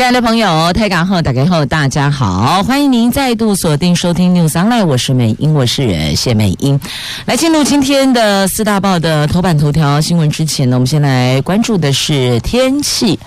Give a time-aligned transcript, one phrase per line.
[0.00, 6.80] 亲爱的朋友，台港后打开后，大家好，欢迎您再度锁定收听 News Online，我是美英，我是谢美英。
[7.26, 13.18] 来进入今天的四大报的头版头条新闻之前呢，我们先来关注的是天气。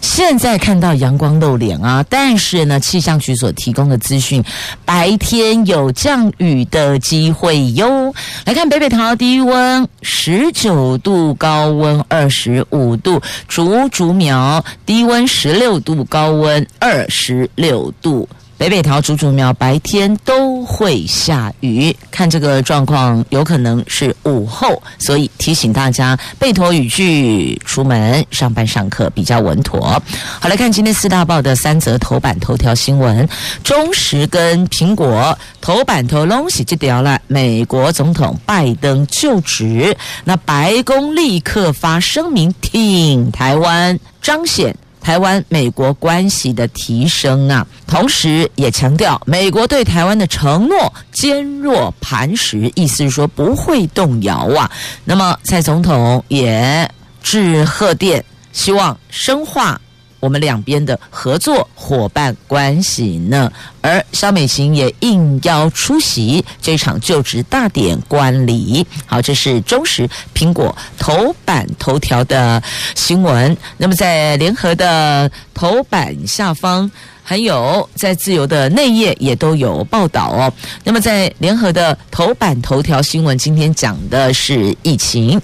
[0.00, 4.44] 现在看到阳光露脸啊，但是呢，气象局所提供的资讯，
[4.84, 8.14] 白天有降雨的机会哟。
[8.44, 16.06] 来看北北桃低温十九度，高温二十五度；竹竹苗低温十六度。
[16.12, 29.98] 高温二十六度，北北桃竹竹苗白天都会下雨，看这个状况有可能是午后，所以提醒大家备妥雨具，出门上班上课比较稳妥。
[30.38, 33.26] 好，来看今天四大报的三则头版头条新闻，
[33.64, 37.18] 中时跟苹果头版头龙喜就掉了。
[37.26, 44.76] 美国总统拜登就职，那白宫立刻发声明挺台湾，彰显。
[45.02, 54.70] 台湾美国关系的提升啊，同时也强调美国对台湾的承诺坚若磐石，意思是说不会动摇啊。
[55.04, 56.88] 那么蔡总统也
[57.22, 59.80] 致贺电，希望深化。
[60.20, 63.50] 我们两边的合作伙伴关系呢？
[63.82, 68.86] 而萧美琴也应邀出席这场就职大典观礼。
[69.04, 72.62] 好，这是中时苹果头版头条的
[72.94, 73.54] 新闻。
[73.76, 76.90] 那么在联合的头版下方。
[77.24, 80.52] 还有在自由的内页也都有报道哦。
[80.82, 85.40] 那么在联合的头版头条新闻，今天讲的是疫情。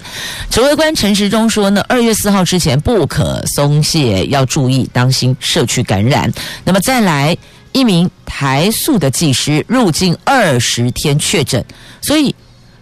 [0.51, 6.29] 指挥官陈时中说呢，二月四号之前不可松懈，要注意当心社区感染。
[6.65, 7.35] 那么再来
[7.71, 11.63] 一名台塑的技师入境二十天确诊，
[12.01, 12.33] 所以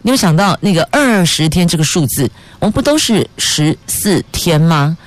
[0.02, 4.98] 你有想到那个二十天这个数字，我们不都是十四天吗？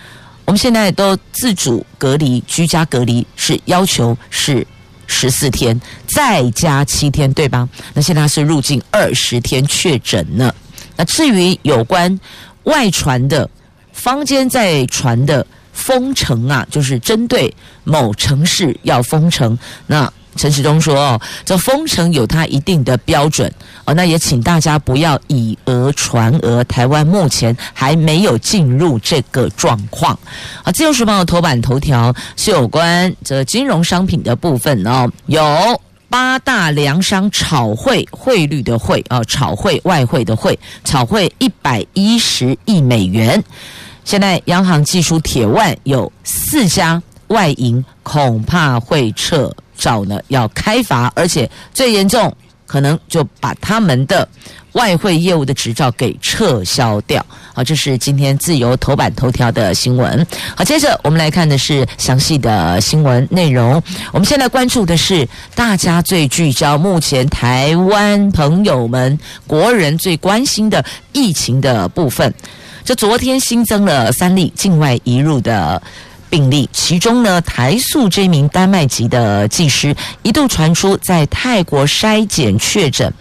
[0.45, 4.67] 我们现在都自主隔离、居家隔离，是要求是
[5.07, 7.69] 十四天，再加七天，对吧？
[7.95, 10.53] 那现在是入境二十天确诊呢。
[10.97, 12.19] 那至于有关
[12.65, 13.49] 外传的
[13.93, 17.55] 坊间在传的封城啊，就是针对
[17.85, 20.11] 某城市要封城，那。
[20.37, 23.53] 陈时中说：“哦，这封城有它一定的标准
[23.85, 26.63] 哦，那也请大家不要以讹传讹。
[26.65, 30.17] 台湾目前还没有进入这个状况。
[30.63, 35.43] 啊，自由时报的头版头条是有关这金融商品的部分哦，有
[36.09, 43.43] 八大粮商炒汇汇率的汇啊，炒汇外汇的汇，炒汇一百一十亿美元。
[44.11, 49.49] 现在央行祭出铁腕，有四家外银恐怕会撤。”
[49.79, 52.35] 照呢要开罚，而且最严重
[52.67, 54.29] 可能就把他们的
[54.73, 57.25] 外汇业务的执照给撤销掉。
[57.55, 60.27] 好，这是今天自由头版头条的新闻。
[60.57, 63.81] 好，接着我们来看的是详细的新闻内容。
[64.13, 69.17] 我们现在关注的是大家最聚焦，目前台湾朋友们
[69.47, 72.35] 国人最关心的疫情的部分。
[72.85, 75.83] 这昨天新增了三例境外移入的。
[76.31, 79.93] 病例，其中呢，台塑这名丹麦籍的技师
[80.23, 83.13] 一度传出在泰国筛检确诊。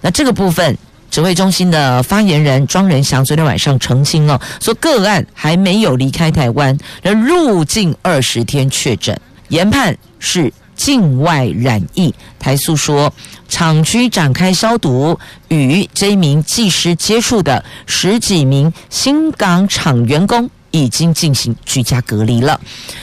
[0.00, 0.78] 那这个部分，
[1.10, 12.14] 指挥中心的发言人庄人祥昨天晚上澄清了，说个案还没有离开台湾，而入境二十天确诊，研判是境外染疫。
[12.38, 13.12] 台塑说，
[13.48, 15.18] 厂区展开消毒，
[15.48, 20.50] 与这名技师接触的十几名新港厂员工。
[20.74, 22.58] 已经进行居家隔离了。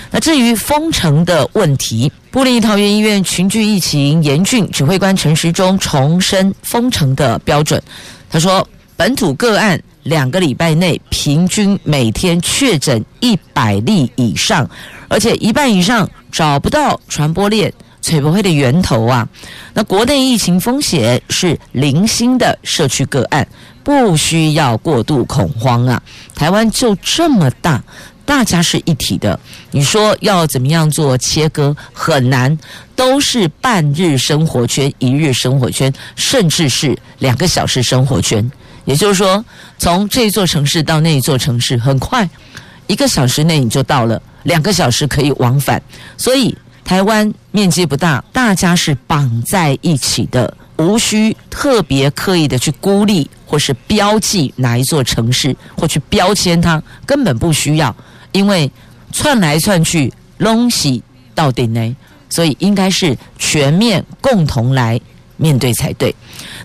[0.10, 7.80] 那至于封城的问题，部立桃园医院群聚疫情严峻，指挥官陈时中重申封城的标准。
[8.28, 8.68] 他说，
[9.00, 14.70] 本土个案两个礼拜内平均每天确诊一百例以上，
[15.08, 17.74] 而且一半以上找不到传播链。
[18.02, 19.28] 吹不会的源头啊，
[19.74, 23.48] 那国内疫情风险是零星的社区个案，
[23.84, 26.02] 不需要过度恐慌啊。
[26.36, 27.82] 台湾就这么大，
[28.26, 29.38] 大家是一体的。
[29.72, 32.58] 你说要怎么样做切割很难，
[32.96, 38.50] 都是半日生活圈、一日生活圈，甚至是两个小时生活圈。
[38.90, 39.46] 也就是说，
[39.78, 42.28] 从这座城市到那一座城市很快，
[42.88, 45.82] 一个小时内你就到了，两个小时可以往返，
[46.18, 46.58] 所以。
[46.82, 57.96] 台湾面积不大，大家是绑在一起的无需特别刻意的去孤立或是标记哪一座城市，或去标签它，根本不需要，
[58.32, 58.72] 因为
[59.12, 61.00] 窜来窜去，拢是
[61.36, 61.96] 到顶呢，
[62.28, 65.00] 所以应该是全面共同来
[65.38, 66.16] 面对才对。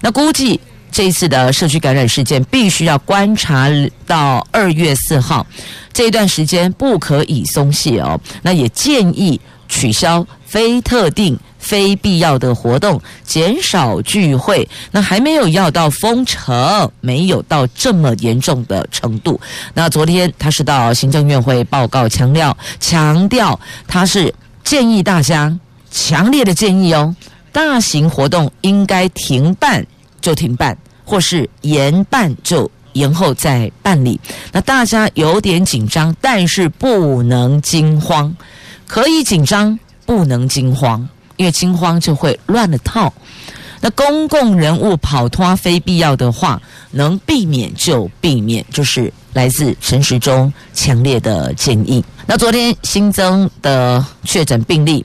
[0.00, 0.58] 那估计
[0.94, 3.68] 这一次的社区感染事件，必须要观察
[4.06, 5.44] 到二月四号
[5.92, 8.20] 这段时间，不可以松懈哦。
[8.42, 11.36] 那也建议取消非特定。
[11.58, 14.68] 非必要的活动，减少聚会。
[14.90, 19.40] 那还没有要到封城，没有到这么严重的程度。
[19.72, 23.58] 那昨天他是到行政院会报告强调，强调
[23.88, 25.58] 他是建议大家
[25.90, 27.16] 强烈的建议哦，
[27.50, 29.86] 大型活动应该停办
[30.24, 30.74] 就停办，
[31.04, 34.18] 或是延办就延后再办理。
[34.50, 38.34] 那大家有点紧张，但是不能惊慌，
[38.86, 41.06] 可以紧张，不能惊慌。
[41.36, 43.12] 因为惊慌就会乱了套，
[43.82, 46.62] 那公共人物跑脱非必要的话，
[46.92, 52.02] 能避免就避免，就是来自陈时中强烈的建议。
[52.24, 55.04] 那昨天新增的确诊病例。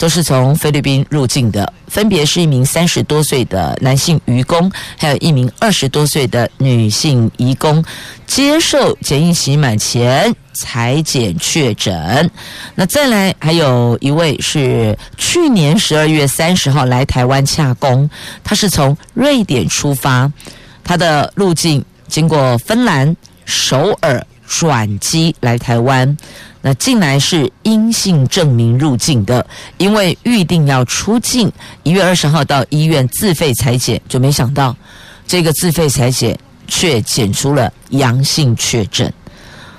[0.00, 7.84] 都是从菲律宾入境的，分别是一名三十多岁的男性渔工，还有一名二十多岁的女性移工，
[8.26, 12.30] 接受检疫期满前采检确诊。
[12.74, 18.08] 那再来还有一位是去年十二月三十号来台湾洽公，
[18.42, 20.32] 他是从瑞典出发，
[20.82, 23.14] 他的路径经过芬兰、
[23.44, 26.16] 首尔转机来台湾。
[26.62, 29.46] 那进来是阴性证明入境的，
[29.78, 31.50] 因为预定要出境，
[31.84, 34.76] 一月二十号到医院自费采检，就没想到
[35.26, 39.10] 这个自费采检却检出了阳性确诊。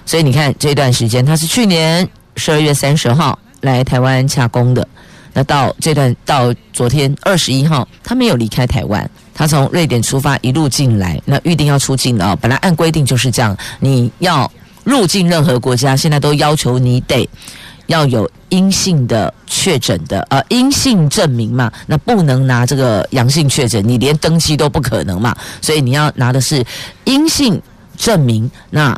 [0.08, 4.88] 所以你看这段时间，他是去年十二月三十号来台湾洽公的，
[5.34, 14.52] 那到这段到昨天二十一号，他没有离开台湾，他从瑞典出发一路进来，那预定要出境了，本来按规定就是这样，你要。
[14.84, 17.28] 入境任何国家，现在都要求你得
[17.88, 26.66] 要有阴性的确诊的呃阴性证明嘛，那不能拿这个阳性确诊，你连登机都不可能嘛，所以你要拿的是
[27.04, 27.62] 阴性
[27.98, 28.98] 证明，那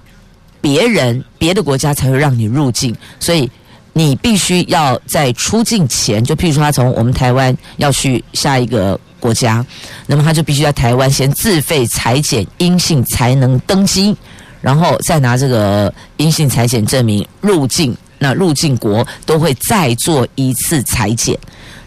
[0.62, 3.50] 别人别的国家才会让你入境，所以
[3.94, 9.66] 你必须要在出境前，就譬如说他从我们台湾要去下一个国家，
[10.06, 14.16] 那么他就必须在台湾先自费裁剪阴性才能登机。
[14.64, 21.38] 然后再拿这个阴性裁剪证明入境，那入境国都会再做一次采检，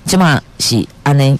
[0.05, 1.37] 起码是安内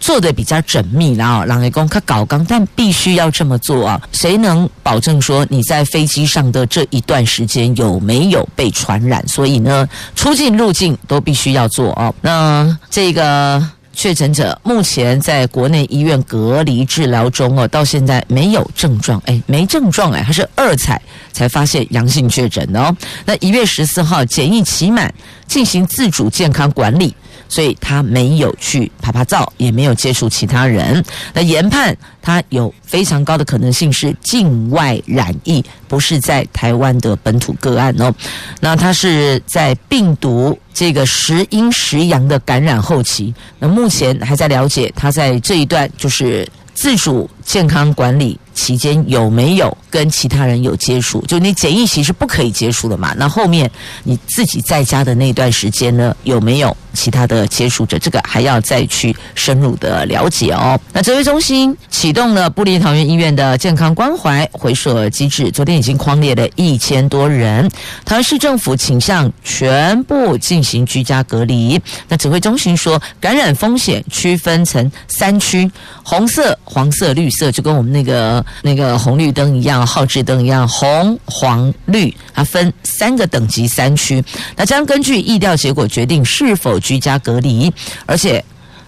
[0.00, 4.00] 做的比较缜密，然后让员工他搞刚，但必须要这么做啊！
[4.12, 9.22] 谁能保证说你在飞机上的这一段时间有没有被传染？
[9.28, 9.86] 所以呢，
[10.16, 12.10] 出境入境都必须要做啊！
[12.22, 13.62] 那这个。
[13.98, 21.02] 确诊者目前在国内医院隔离治疗中哦，到现在没有症状，哎，没症状哎，还是二采
[21.32, 22.96] 才发现阳性确诊的哦。
[23.24, 25.12] 那一月十四号检疫期满，
[25.48, 27.12] 进行自主健康管理。
[27.48, 31.02] 所以他没有去拍拍照，也没有接触其他人。
[31.32, 38.14] 那研判他有非常高的可能性是境外染疫，不是在台湾的本土个案哦。
[38.60, 43.34] 那他是在病毒这个时阴时阳的感染后期。
[43.58, 51.24] 那目前还在了解他在这一段就是自主健康管理期间有没有跟其他人有接触？
[51.28, 53.14] 就你检疫期是不可以接触的嘛？
[53.16, 53.70] 那后面
[54.02, 57.96] 你自己在家的那段时间呢，有没有其他的接触者？
[58.00, 60.78] 这个还要再去深入的了解哦。
[60.92, 67.70] 那指挥中心启动了部立桃园医院的健康关怀回溯机制，昨天已经匡列了一千多人。
[68.04, 71.80] 桃园市政府倾向全部进行居家隔离。
[72.08, 75.70] 那指挥中心说，感染风险区分成三区：
[76.02, 78.44] 红色、黄色、绿色，就跟我们那个。
[78.62, 84.22] 那个红绿灯一样，号志灯一样，红、黄、绿，它分三个等级三区。
[84.56, 87.72] 那将根据疫调结果决定是否居家隔离，
[88.06, 88.44] 而且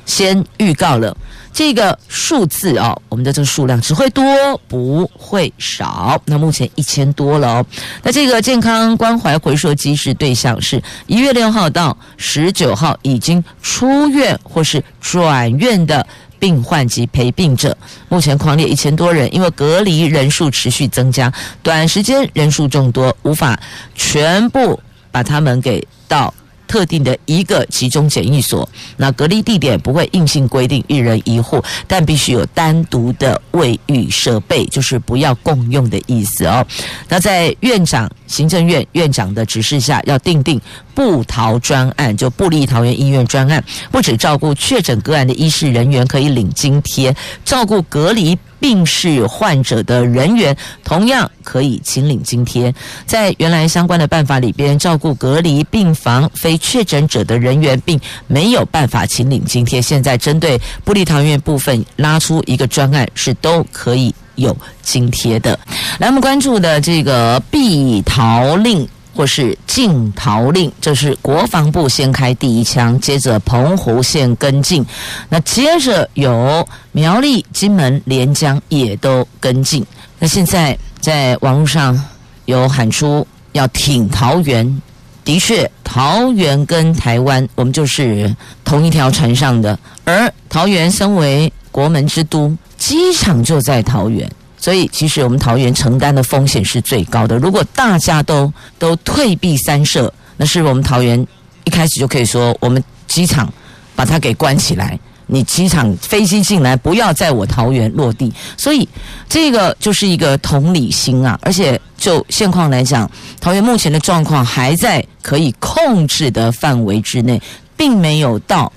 [0.07, 1.17] 先预告了
[1.53, 4.25] 这个数字哦，我们的这个数量只会多
[4.69, 6.21] 不会少。
[6.25, 7.67] 那目前一千多了哦。
[8.03, 16.07] 那这个健康关怀回溯机制对象是一月六号到十九号已经出院或是转院的。
[16.41, 17.77] 病患及陪病者，
[18.09, 21.33] 目前狂列一千多人，因为隔离人数持续增加，
[21.63, 23.61] 短时间人数众多，无法
[23.95, 24.81] 全部
[25.13, 26.33] 把他们给到
[26.67, 28.69] 特定的一个集中检疫所。
[28.97, 36.67] 那隔离地点不会硬性规定一人一户，但必须有单独的卫浴设备，就是不要共用的意思哦。
[37.09, 40.59] 那在院长行政院院长的指示下，要订定
[40.95, 52.73] 布桃专案，就布立桃园医院专案，不只照顾确诊个案的医事人员可以领津贴，照顾隔离病逝患者的人员同样可以请领津贴。
[53.05, 59.83] 在原来相关的办法里边，照顾隔离病房非确诊者的人员并没有办法请领津贴。
[59.83, 65.59] 现在针对布立桃园部分拉出一个专案，是都可以有津贴的。
[65.99, 68.89] 来，我们关注的这个避桃令。
[69.13, 74.87] 或是禁桃令，这是国防部先开第一枪，接着澎湖县跟进，
[75.29, 79.85] 那接着有苗栗、金门、连江也都跟进。
[80.21, 82.01] 那现在在网络上
[82.45, 84.81] 有喊出要挺桃园，
[85.25, 94.31] 的确，桃园跟台湾我们就是同一条船上的，而桃园身为国门之都，机场就在桃园。
[94.59, 97.39] 所以，其实我们桃园承担的风险是最高的。
[97.39, 101.27] 如果大家都都退避三舍，那是我们桃园
[101.65, 103.51] 一开始就可以说，我们机场
[103.97, 104.99] 把它给关起来。
[105.33, 108.33] 你机场飞机进来，不要在我桃园落地。
[108.57, 108.87] 所以，
[109.29, 111.39] 这个就是一个同理心啊。
[111.41, 113.09] 而且，就现况来讲，
[113.41, 117.41] 桃园目前的状况还在可以控制的范围之内，
[117.77, 118.71] 并没有到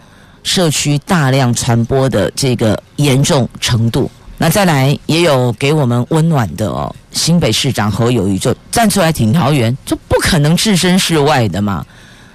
[0.44, 4.10] 社区大量传播的这个严重程度。
[4.38, 11.86] 那再来也有给我们温暖的哦，新北市长侯友谊就站出来挺桃园，就不可能置身事外的嘛。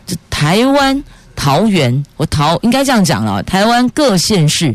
[0.06, 1.04] 这台湾
[1.36, 4.74] 桃园，我桃应该这样讲了，台湾各县市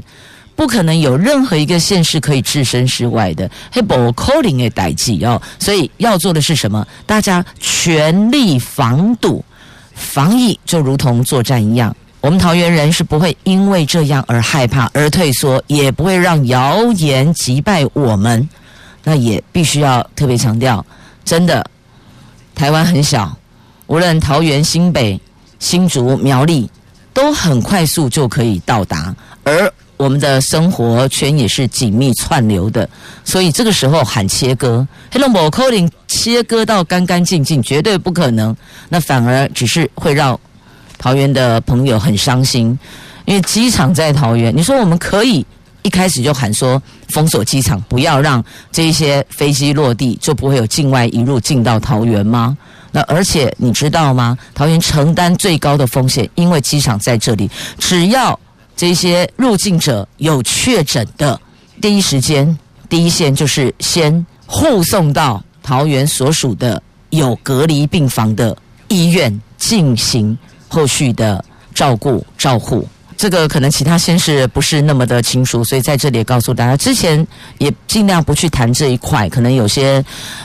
[0.55, 5.41] 不可能有任何一个县市可以置身事外的，黑不可能的代志哦。
[5.57, 6.85] 所以要做的是什么？
[7.07, 9.43] 大家全力防堵，
[9.95, 11.95] 防疫就如同作战一样。
[12.23, 18.47] 我们桃园人是不会因为这样而害怕而退缩，也不会让谣言击败我们。
[19.03, 20.85] 那也必须要特别强调，
[21.25, 21.69] 真的，
[22.55, 23.37] 台湾很小，
[23.87, 25.19] 无论桃园、新北、
[25.59, 26.71] 新竹、苗栗，
[27.13, 29.13] 都很快速就可以到达，
[29.43, 32.89] 而我们的生活圈也是紧密串流的。
[33.25, 38.55] 所以这个时候喊切割，黑龙江口令切割到干干净净，绝对不可能。
[38.87, 40.39] 那反而只是会让。
[41.03, 42.79] 桃园的朋友很伤心，
[43.25, 44.55] 因为机场在桃园。
[44.55, 45.45] 你说我们可以
[45.81, 48.41] 一开始就喊说封锁机场，不要让
[48.71, 52.57] 这些飞机落地，就不会有境外移入进到桃园吗？
[52.93, 54.37] 那而且你知道吗？
[54.55, 58.39] 桃园承担最高的风险，因为机场在这里，只要
[58.73, 61.37] 这些入境者有确诊的，
[61.81, 62.57] 第一时间
[62.87, 68.55] 第一线就是先护送到桃园所属的有隔离病房的
[68.87, 70.37] 医院进行。
[70.73, 72.83] 后续的照顾照护，
[73.23, 77.25] 这个可能其他先是不是那么的清楚，所以在这里也告诉大家，之前
[77.57, 80.03] 也尽量不去谈这一块，可能有些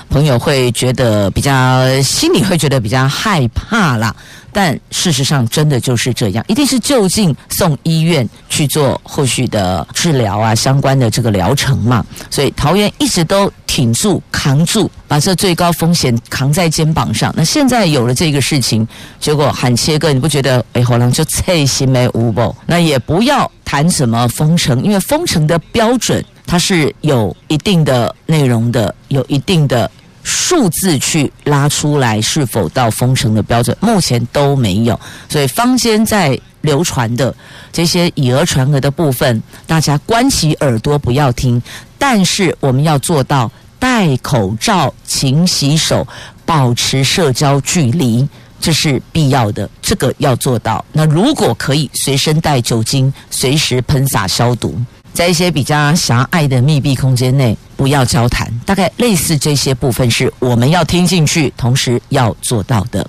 [0.08, 4.14] 朋友会觉得比较心里会觉得比较害怕啦。
[4.52, 12.04] 但事实上，真的就是这样，一定是就近送医院去做后续的治疗啊，相关的这个疗程嘛。
[12.30, 17.32] 所以桃园一直都挺住、扛住，把这最高风险扛在肩膀上。
[17.36, 18.86] 那现在有了这个事情，
[19.20, 20.64] 结果喊切割，你不觉得？
[20.72, 22.54] 哎，好像就脆心没无不？
[22.68, 29.90] 那也不要谈什么封城，因为封城的标准它是有一定的内容的，有一定的。
[30.30, 34.98] 数字去拉出来是否到封城的标准，目前都没有。
[35.26, 37.34] 所以坊间在流传的
[37.72, 41.62] 这些以讹传讹的部分，大家关起耳朵不要听。
[41.96, 46.06] 但是我们要做到戴口罩、勤洗手、
[46.44, 48.28] 保持社交距离，
[48.60, 49.68] 这是必要的。
[49.80, 50.84] 这个要做到。
[50.92, 54.78] 那如果可以，随身带酒精，随时喷洒消毒。
[55.14, 58.48] 在一些比较狭隘的密闭空间内，不要交谈。
[58.64, 63.04] 大概类似这些部分是我们要听进去，同时要做到的。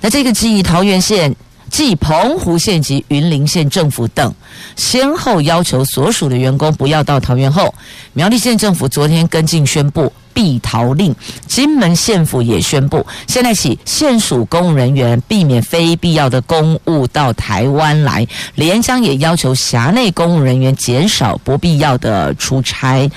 [0.00, 1.34] 那这个记忆桃园县、
[1.74, 4.32] 继澎湖县及云林县政府等
[4.76, 7.74] 先后要求所属的员工不要到桃园后，
[8.12, 10.12] 苗栗县政府昨天跟进宣布。
[10.32, 11.14] 避桃令，
[11.46, 18.26] 金门县府也宣布，现在起县属公务人员避免非必要的公务到台湾来。
[18.56, 23.08] 连江也要求辖内公务人员减少不必要的出差。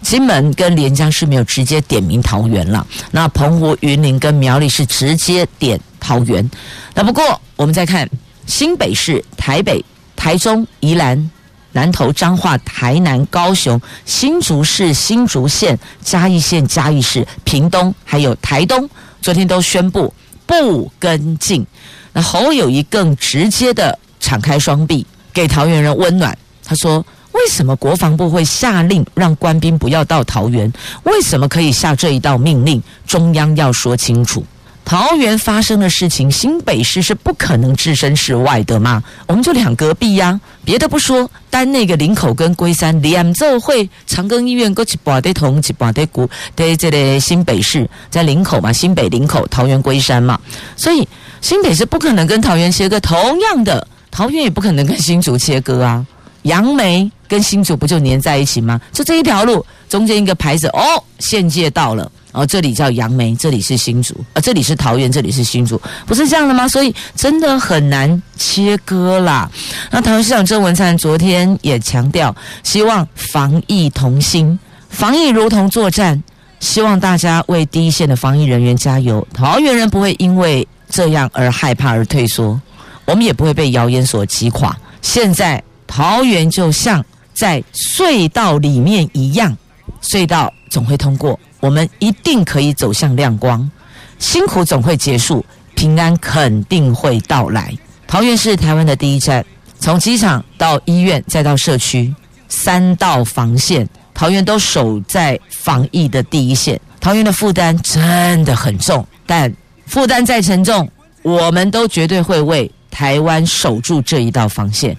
[0.00, 6.50] 金门跟连江是没有直接点名桃园了，那澎湖、云林跟苗栗是直接点桃园。
[6.94, 8.06] 那不过我们再看
[8.46, 9.82] 新北市、台北、
[10.14, 11.30] 台中、宜兰。
[11.74, 18.86] 南投、彰化、台南、高雄、新竹市、新竹县、嘉义县、嘉义市、屏东，还有台东，
[19.22, 20.12] 昨天都宣布
[20.44, 21.66] 不跟进。
[22.12, 26.36] 那侯友谊更直接的敞开双臂，给桃园人温暖。
[26.62, 30.70] 他说：“为什么国防部会下令让官兵不要到桃园？
[31.04, 32.82] 为什么可以下这一道命令？
[33.06, 34.44] 中央要说清楚。”
[34.84, 39.02] 桃园发生的事情，新北市是不可能置身事外的嘛？
[39.26, 50.38] 我们就两隔壁呀、啊，别的不说，单那个林口跟龟山两座会，长庚医院过去拔的铜，去拔的古，对这里新北市在林口嘛，新北林口，桃园龟山嘛，
[50.76, 51.08] 所以
[51.40, 56.04] 新北市不可能跟桃园切割，同样的，桃园也不可能跟新竹切割啊。
[56.42, 58.80] 杨梅跟新竹不就粘在一起吗？
[58.92, 60.82] 就这一条路中间一个牌子，哦，
[61.20, 62.10] 县界到了。
[62.32, 66.66] 哦，这里叫杨梅，这里是新竹，啊，这里是桃园，这里是新竹，不是这样的吗？
[66.66, 69.50] 所以真的很难切割啦。
[69.90, 74.58] 那桃园市长郑文灿昨天也强调，希望防疫同心，
[74.88, 76.22] 防疫如同作战，
[76.58, 79.26] 希望大家为第一线的防疫人员加油。
[79.34, 82.58] 桃园人不会因为这样而害怕而退缩，
[83.04, 84.74] 我们也不会被谣言所击垮。
[85.02, 89.54] 现在桃园就像在隧道里面一样，
[90.00, 91.38] 隧道总会通过。
[91.62, 93.70] 我们一定可以走向亮光，
[94.18, 97.72] 辛苦总会结束，平安肯定会到来。
[98.04, 99.46] 桃园是台湾的第一站，
[99.78, 102.12] 从机场到医院再到社区，
[102.48, 106.80] 三道防线，桃园都守在防疫的第一线。
[106.98, 109.54] 桃园的负担真的很重，但
[109.86, 110.90] 负担再沉重，
[111.22, 114.96] 我们都绝对会为台湾守住这一道防线。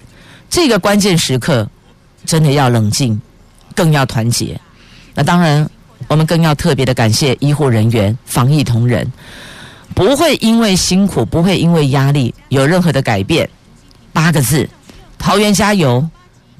[0.48, 1.68] 这个关键时刻，
[2.24, 3.20] 真的要冷静，
[3.74, 4.58] 更要团结。
[5.14, 5.68] 那当然。
[6.08, 9.10] 我们更要特别的感谢医护人员、防疫同仁，
[9.94, 13.48] 不会因为辛苦，不会因为压力有任何的改变。
[14.12, 14.68] 八个字：
[15.18, 16.08] 桃园加油，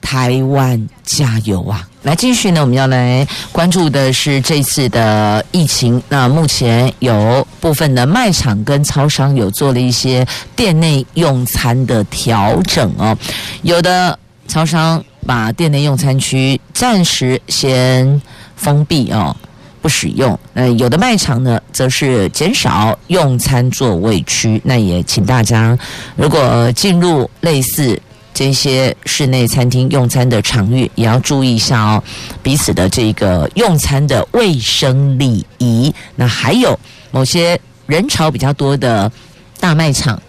[0.00, 1.88] 台湾加油啊！
[2.02, 6.02] 来继续呢，我们要来关注的是这次的疫情。
[6.08, 13.16] 那目前有部分的卖场跟超商有做了一些店内用餐的调整哦，
[13.62, 18.20] 有的超商把店内用餐区暂时先。
[18.56, 19.34] 封闭哦，
[19.82, 20.38] 不使用。
[20.52, 24.60] 那，有的卖场呢，则是减少用餐座位区。
[24.64, 25.78] 那也请大家，
[26.16, 28.00] 如果进入类似
[28.32, 32.02] 这些室内餐厅用餐的场域，也要注意一下哦，
[32.42, 35.94] 彼此的这个用餐的卫生礼仪。
[36.16, 36.78] 那还有
[37.10, 39.10] 某些人潮比较多的
[39.60, 40.20] 大卖场，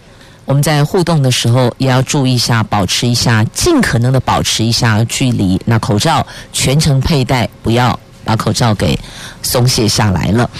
[0.44, 5.60] 我们在互动的时候也要注意一下，保持一下，尽可能的保持一下距离。
[5.64, 7.98] 那口罩全程佩戴，不要。
[8.26, 8.98] 把口罩给
[9.40, 10.50] 松懈下来了。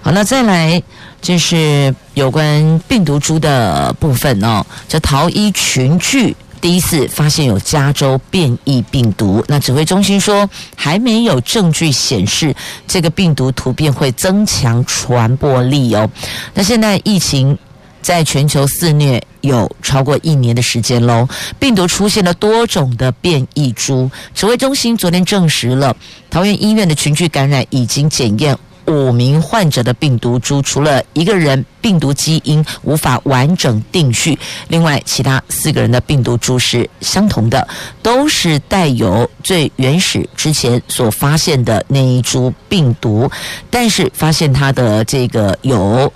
[0.00, 0.80] 好，那再来
[1.20, 4.64] 就是有关病毒株的部分哦。
[4.86, 12.54] 这桃医群聚第一次发现有加州变异病毒，那指挥中心说还没有证据显示
[12.86, 16.08] 这个病毒突变会增强传播力哦。
[16.54, 17.58] 那现在疫情。
[18.02, 21.26] 在全球肆虐有超过一年的时间喽，
[21.58, 24.10] 病毒出现了多种的变异株。
[24.34, 25.96] 指挥中心昨天证实了，
[26.28, 28.56] 桃园医院的群聚感染已经检验
[28.86, 37.66] 五名患者的病毒株，除了一个人病毒基因无法完整定序，另外其他四个人的病毒株是相同的，
[38.02, 43.30] 都是带有最原始之前所发现的那一株病毒，
[43.70, 46.12] 但是发现它的这个有。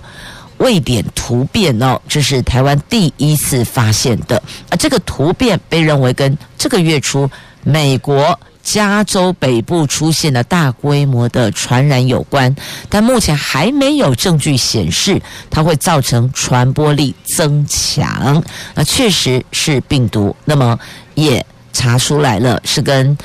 [0.61, 4.41] 位点突变哦，这是台湾第一次发现的。
[4.69, 7.29] 而这个突变被认为跟这个月初
[7.63, 12.55] 美国加州北部出现的大规模的传染有关，
[12.89, 15.19] 但目前还没有证据显示
[15.49, 18.43] 它会造成传播力增强。
[18.75, 20.79] 那确实是病毒，那么
[21.15, 21.43] 也
[21.73, 23.17] 查出来了，是跟。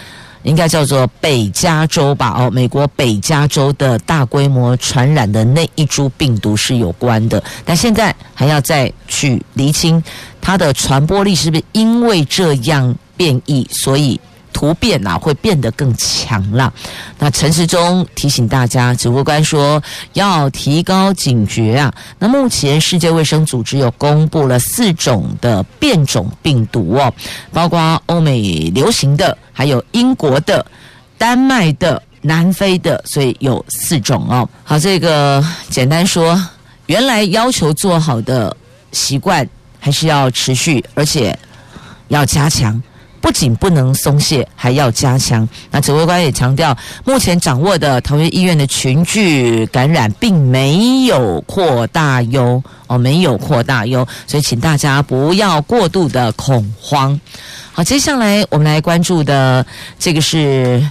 [0.47, 2.35] 应该叫做北加州吧？
[2.39, 10.03] 哦，美国北加州的大规模传染的那一株病毒是有关的，但现在还要再去厘清
[10.41, 14.19] 它的传播力是不是因为这样变异，所以。
[14.57, 16.73] 突变啊，会变得更强了。
[17.19, 19.83] 那陈时中提醒大家，指挥官说
[20.15, 21.93] 要提高警觉啊。
[22.19, 27.13] 那目前世界卫生组织有公布了四种的变种病毒哦，
[27.53, 28.41] 包括欧美
[28.75, 30.65] 流行的，还有英国的、
[31.19, 34.49] 丹麦的、南非的，所以有四种哦。
[34.65, 36.43] 好，这个简单说，
[36.87, 38.57] 原来要求做好的
[38.91, 39.47] 习惯
[39.79, 41.39] 还是要持续，而且
[42.09, 42.83] 要加强。
[43.27, 45.47] 不仅不能松懈，还要加强。
[45.73, 57.21] 那指挥官也强调，目前掌握的桃园医院的群聚感染并没有扩大哟，哦，没有扩大哟，所以请大家不要过度的恐慌。
[57.73, 59.67] 好，接下来我们来关注的
[59.99, 60.89] 这个是，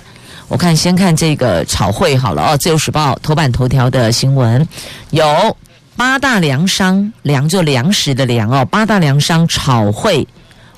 [0.50, 4.68] 我看先看这个炒汇好了哦，《自由时报》头版头条的新闻
[5.12, 5.56] 有
[5.96, 10.28] 八大粮商，粮就粮食的粮哦，八大粮商炒汇。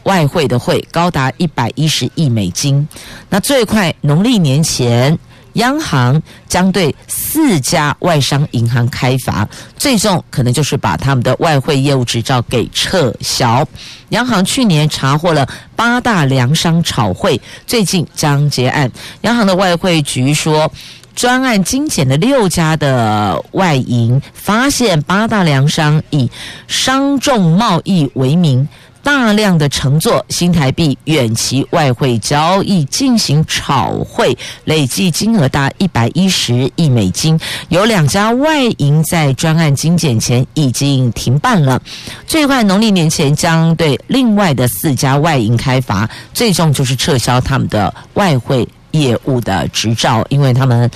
[0.07, 2.87] 外汇的汇高达一百一十亿美金，
[3.29, 5.17] 那最快农历年前
[5.53, 9.45] 央行将对四家外商银行开罚，
[9.77, 13.67] 最终可能就是把他们的外汇业务执照给撤销。
[14.09, 18.89] 央行去年查获了八大粮商炒汇，最近将结案。
[19.21, 20.71] 央行的外汇局说。
[21.17, 26.29] 专案精简的六家的外银，发现八大粮商以
[26.67, 28.69] 商重贸易为名，
[29.07, 37.39] 大量的乘坐新台币远期外汇交易进行炒汇，累计金额达一百一十亿美金。
[37.69, 41.81] 有两家外银在专案精简前已经停办了，
[42.27, 48.67] 最快农历年前将对另外的四家外银开罚，最终就是撤销他们的外汇。
[48.91, 50.89] 业务的执照，因为他们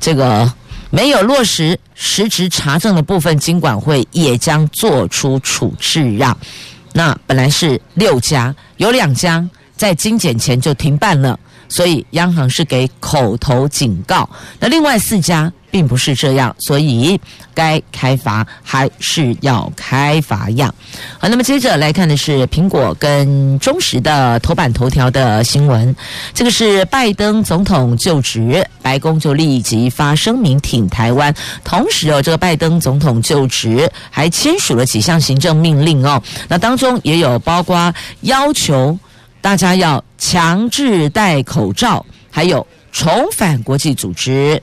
[0.00, 0.52] 这个
[0.90, 6.36] 没有落实实质查证的部分，金管会也将做出处置让。
[6.94, 14.26] 那本来是六家，有两家在精简前就停办了，所以央行是给口头警告。
[14.58, 15.52] 那另外四家。
[15.74, 17.20] 并不是这样，所以
[17.52, 20.72] 该开罚还是要开罚样。
[21.18, 25.96] 好，那么接着来看的是苹果跟中时的头版头条的新闻。
[26.32, 31.34] 这个是拜登总统就职，白宫就立即发声明挺台湾。
[31.64, 36.22] 同时哦，这个拜登总统就职还签署了几项行政命令哦。
[36.46, 38.96] 那当中也有包括要求
[39.40, 44.62] 大家要强制戴口罩，还有重返国际组织。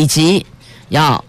[0.00, 0.44] 以及
[0.88, 1.22] 要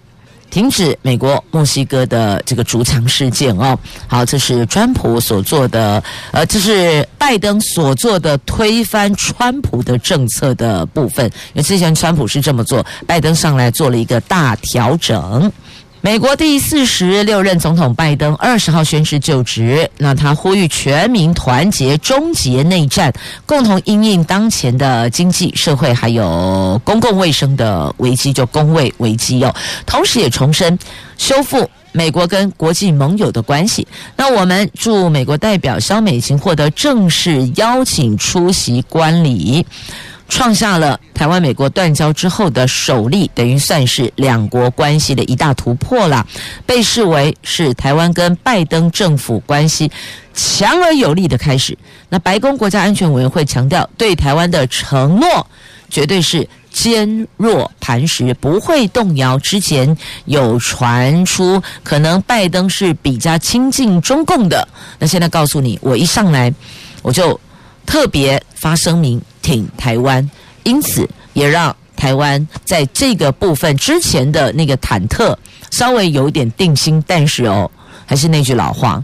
[0.49, 11.25] 停止美国墨西哥的这个筑墙事件哦，好，这是川普所做的，呃，这是拜登所做的推翻川普的政策的部分。
[11.25, 15.51] 因为之前川普是这么做，拜登上来做了一个大调整。
[16.03, 23.13] 美国第四十六任总统拜登二十号宣誓就职，那他呼吁全民团结，终结内战，
[23.45, 29.53] 共同应应当前的经济社会还有公共卫生的危机，就公卫危机哦。
[29.85, 30.77] 同时也重申
[31.19, 33.87] 修复美国跟国际盟友的关系。
[34.17, 39.63] 那我们驻美国代表肖美琴获得正式邀请出席观礼。
[40.31, 46.25] 创下了台湾美国断交之后的首例，等于算是两国关系的一大突破了，
[46.65, 49.91] 被视为是台湾跟拜登政府关系
[50.33, 51.77] 强而有力的开始。
[52.07, 55.45] 那白宫国家安全委员会强调，对台湾的承诺
[55.89, 59.37] 绝对是坚若磐石，不会动摇。
[59.37, 64.65] 之前有传出可能拜登是比较亲近中共的，
[64.97, 66.51] 那现在告诉你，我一上来
[67.01, 67.37] 我就
[67.85, 69.21] 特别发声明。
[69.41, 70.29] 挺台湾，
[70.61, 75.35] 因此也让台湾在这个部分之前的那个忐忑
[75.71, 77.03] 稍微有点定心。
[77.07, 77.69] 但是哦，
[78.05, 79.03] 还是那句老话，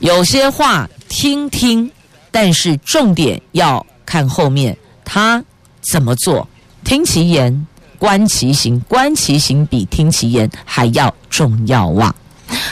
[0.00, 1.90] 有些话听听，
[2.30, 5.42] 但是重点要看后面他
[5.80, 6.46] 怎么做。
[6.84, 7.66] 听其言，
[7.98, 12.14] 观其行，观其行比听其言还要重要哇！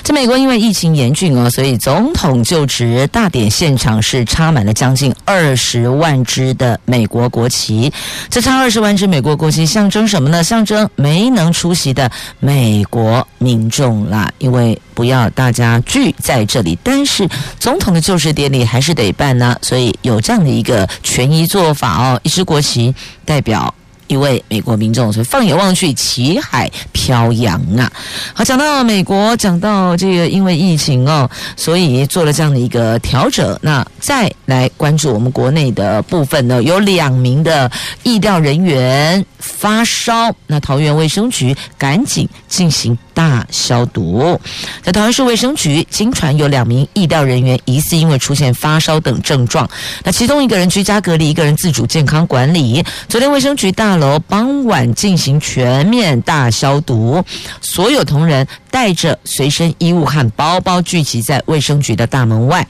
[0.02, 7.92] 在美国，因为疫情严峻哦，所以总统就职大典现场是插满了将近二十万支的美国国旗。
[8.30, 10.42] 这插二十万支美国国旗象征什么呢？
[10.42, 14.30] 象征没能出席的美国民众啦。
[14.38, 23.74] 因为不要大家聚在这里，但是总统的就职典礼还是得办呢，所以有这样的一个权宜做法哦，一支国旗代表。
[24.08, 27.90] 一位美国民众，所以放眼望去，旗海飘扬啊！
[28.34, 33.58] 好，讲到美国，讲到这个因为疫情哦，所以做了这样的一个调整。
[33.62, 37.70] 那再来关注我们国内的部分呢，有两名的
[38.02, 44.38] 疫调人员发烧，那桃园卫生局赶紧进行大消毒。
[44.82, 49.66] 在桃园市卫生局，经传有两名疫调人员疑似因为出现发烧等症状，
[50.04, 52.84] 那其中一个人居家隔离，一个人自主健康管理。
[53.08, 57.24] 昨天卫生局大楼傍晚进行全面大消毒，
[57.62, 62.66] 所有同仁带着随身衣物和包包聚集在卫生局的大门外。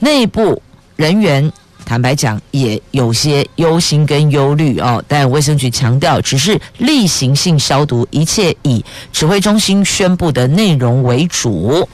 [0.00, 0.60] 内部
[0.96, 1.52] 人员
[1.84, 11.88] 坦白讲也有些忧心跟忧虑哦，但卫生局强调只是例行性消毒，一切以指挥中心宣布的内容为主，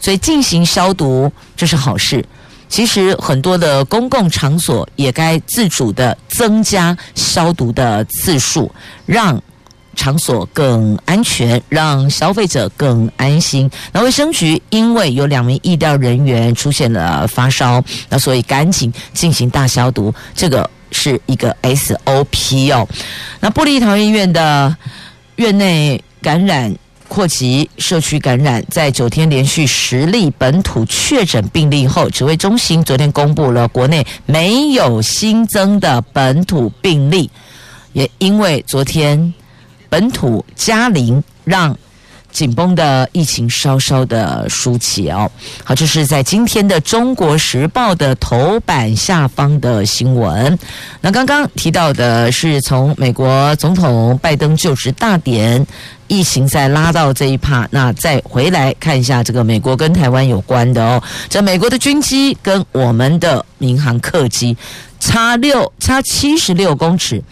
[0.00, 2.24] 所以进行消毒这是好事。
[2.68, 8.72] 其实很多的公共场所也该自主的增加消毒的次数，
[9.04, 9.38] 让
[9.94, 13.70] 场所更安全，让消费者更安心。
[13.92, 22.88] 那卫生局因为有两名医疗人员出现了发烧，那所以赶紧进行大消毒，这个是一个 SOP 哦。
[23.40, 24.76] 那布立桃园医院的
[25.36, 26.74] 院内感染。
[27.08, 37.30] 扩及社区感染，在九天连续十例本土确诊病例后，指挥中心昨天公布了国内没有新增的本土病例。
[37.92, 39.34] 也因为昨天
[39.92, 41.76] 本土加零，让。
[42.30, 45.30] 紧绷的疫情稍稍的舒起哦，
[45.64, 50.58] 好，这是在今天的《中国时报》的头版下方的新闻。
[51.02, 55.66] 那刚刚提到的是从美国总统拜登就职大典，
[56.08, 61.02] 疫情再拉到这一趴，那再回来看一下这个美国跟台湾有关的哦。
[61.28, 64.56] 这美国的军机跟我们的民航客机
[64.98, 67.22] 差六差七十六公尺，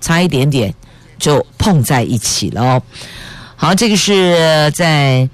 [0.00, 0.72] 差一点点
[1.18, 2.82] 就碰在一起了哦。
[3.56, 5.28] 好，这个是在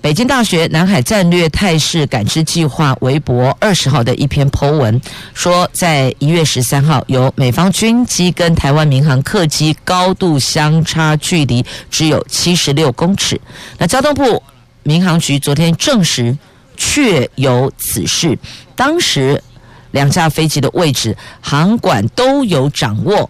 [0.00, 5.00] 北京大学南海战略态势感知计划微博二十号的一篇 po 文，
[5.34, 13.40] 说在一月十三号，有美方军机跟台湾民航客机高度相差距离只有七十六公尺。
[13.76, 14.42] 那交通部
[14.84, 16.36] 民航局昨天证实
[16.76, 18.38] 确有此事，
[18.76, 19.42] 当时
[19.90, 23.28] 两架飞机的位置航管都有掌握。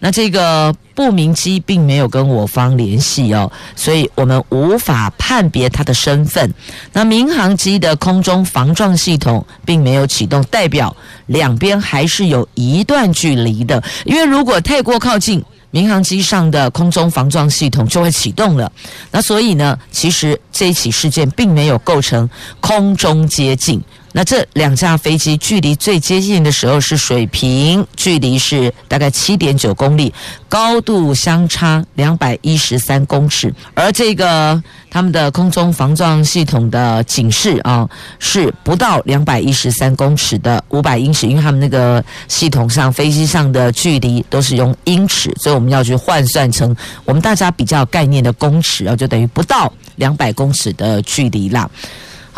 [0.00, 6.52] 那这个不明机并没有跟我方联系哦，所以我们无法判别他的身份。
[6.92, 13.80] 那民航机的空中防撞系统并没有启动，代表两边还是有一段距离的。
[14.06, 18.72] 因为如果太过靠近，民航机上的空中防撞系统就会启动了。
[19.12, 23.80] 那所以呢，其实这一起事件并没有构成空中接近。
[24.12, 30.12] 那这两架飞机距离最接近的时候是水平，距离是大概七点九公里，
[30.48, 51.68] 高度相差两百一十三公尺，而这个他们的空中防撞系统的警示啊，是不到两百一十三公尺的五百英尺，因为他们那个系统上飞机上的距离都是用英尺，所以我们要去换算成我们大家比较概念的公尺啊，就等于不到两百公尺的距离啦。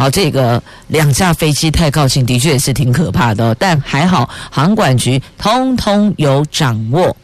[0.00, 3.54] 好，这个两架飞机太靠近，的确也是挺可怕的。
[3.56, 7.14] 但还好，航管局通通有掌握，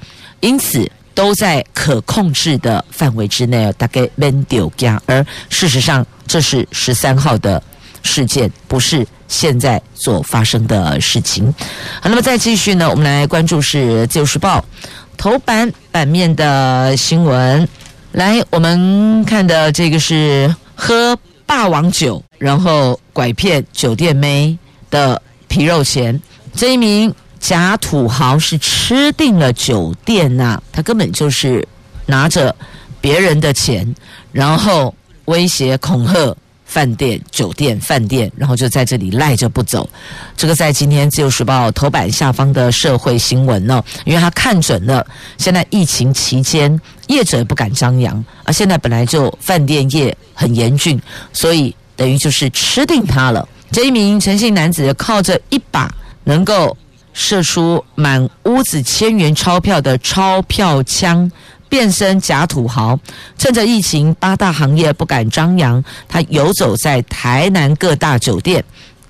[0.41, 3.73] 因此都在可控制的范围之内。
[3.79, 7.63] 大概没丢家，而事实上，这是十三号的
[8.03, 11.51] 事件，不是现在所发生的事情。
[12.03, 14.59] 好，那么再继续呢，我们来关注是《自由时报》
[15.17, 17.67] 头版版面的新闻。
[18.13, 21.19] 来，我们看的这个是喝。
[21.47, 24.59] 霸王酒，然后拐骗酒店妹
[24.91, 26.21] 的皮肉钱。
[26.53, 31.67] 这一名假土豪是吃定了酒店呐、他根本就是
[32.07, 32.55] 拿着
[33.01, 33.95] 别人的钱，
[34.33, 34.95] 然后
[35.27, 39.89] 威胁恐吓饭店、酒店、饭店，然后就在这里赖着不走。
[40.37, 45.07] 这个在今天《自由时报》头版下方的社会新闻呢，因为他看准了
[45.39, 46.79] 现在疫情期间。
[47.09, 51.01] 业者也不敢张扬，而现在本来就饭店业很严峻，
[51.33, 53.49] 所以等于就是吃定他了。
[53.71, 55.89] 这一名陈姓男子靠着一把
[56.25, 56.77] 能够
[57.13, 61.31] 射出满屋子千元钞票的钞票枪，
[61.69, 62.99] 变身假土豪，
[63.37, 68.65] 趁着疫情八大行业不敢张扬，他游走在台南各大酒店，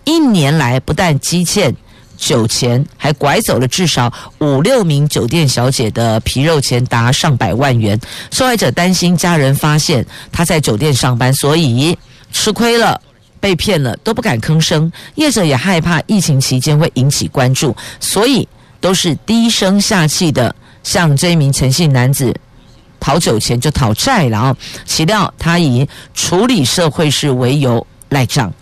[0.05, 1.75] 一年来不但积欠。
[2.19, 8.01] 酒钱还拐走了至少五六名酒店小姐的皮肉钱，达上百万元。
[8.31, 11.99] 受害者担心家人发现他在酒店上班，所以
[12.33, 12.99] 吃亏了、
[13.39, 14.91] 被骗了都不敢吭声。
[15.17, 18.49] 业者也害怕疫情期间会引起关注，所以
[18.81, 22.35] 都是低声下气的向这一名陈姓男子
[23.07, 24.57] 讨酒钱，就讨债了啊！
[24.85, 28.53] 岂料他以处理社会事为由赖账，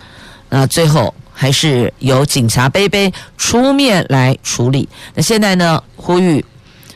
[0.51, 1.15] 那最后。
[1.37, 4.89] 还是由警察杯杯出面来处理。
[5.15, 5.83] 那现在呢？
[5.97, 6.45] 呼吁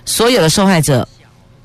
[0.04, 1.06] 所有的受害者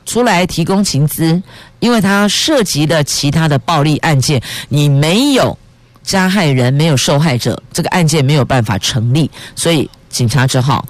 [0.03, 1.39] 出来提供情资，
[1.79, 5.55] 因为他涉及的其他的暴力案件，你没有
[6.01, 10.83] 加害人，没有受害者，这个案件没有办法成立，所以警察只好。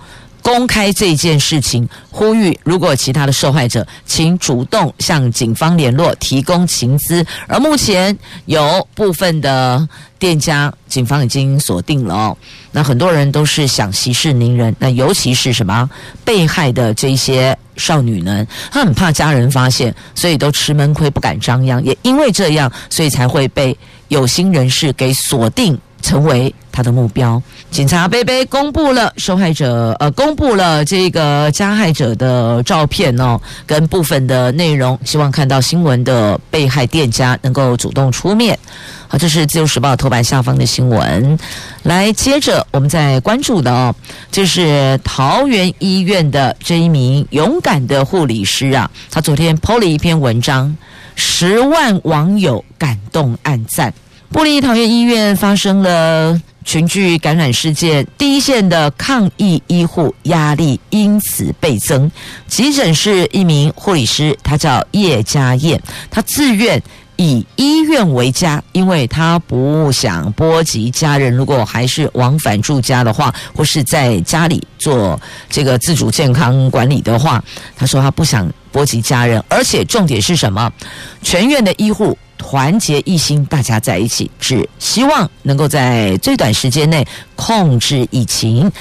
[0.44, 7.26] 公开这件事情，呼吁如果其他的受害者，请主动向警方联络，提供情资。
[7.48, 9.88] 而目前有部分的
[10.20, 12.38] 店家，警方已经锁定了哦。
[12.74, 15.90] 那很多人都是想息事宁人，那尤其是什么
[16.26, 18.46] 被害的这些少女呢？
[18.70, 21.82] 她很怕家人发现，所以都吃闷亏，不敢张扬。
[21.86, 23.76] 也因为这样，所以才会被
[24.10, 25.80] 有心人士给锁定。
[26.04, 27.42] 成为他的目标。
[27.72, 38.60] 警察杯杯公布了受害者，呃，公布了这个加害者的照片哦，跟部分的内容，希望看到新闻的被害店家能够主动出面。
[39.08, 41.40] 好，这是自由时报头版下方的新闻。
[41.84, 43.96] 来，接着我们再关注的哦，
[44.30, 50.76] 就是桃园医院的这一名勇敢的护理师啊，他昨天 PO 了一篇文章，
[51.16, 53.94] 十万网友感动按赞。
[54.34, 62.12] 部立桃园医院发生了群聚感染事件，第一线的抗疫医护压力因此倍增。
[62.48, 66.82] 急诊室一名护理师，他叫叶家燕，他自愿
[67.16, 71.32] 以医院为家，因为他不想波及家人。
[71.32, 77.42] 如果还是往返住家的话，或是在家里做这个自主健康管理的话，
[77.78, 80.74] 他说他不想波及家人，而且重点是什么？
[81.22, 82.18] 全院的医护。
[82.38, 88.72] 团结一心，大家在一起，只希望能够在最短时间内控制疫情。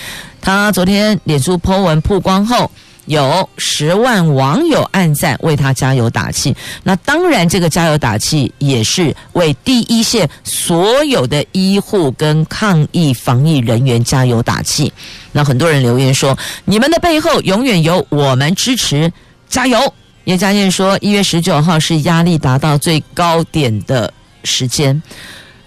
[0.41, 2.71] 他昨天脸书 po 文曝光后，
[3.07, 6.55] 有十万网友按赞为他加油打气。
[6.83, 14.93] 那当然，这个加油打气也是为第一线所有的医护跟抗疫防疫人员加油打气。
[15.31, 16.37] 那很多人留言说
[16.67, 19.13] ：“你们的背后永远有我们支持，
[19.49, 24.13] 加油！”叶家燕说：“一月十九号是压力达到最高点的
[24.45, 25.03] 时间。